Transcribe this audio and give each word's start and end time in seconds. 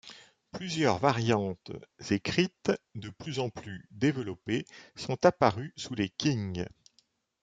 Plusieurs 0.51 0.97
variantes 0.97 1.71
écrites, 2.09 2.71
de 2.95 3.11
plus 3.11 3.37
en 3.37 3.51
plus 3.51 3.87
développées, 3.91 4.65
sont 4.95 5.23
apparues 5.27 5.73
sous 5.77 5.93
les 5.93 6.09
Qing. 6.09 6.65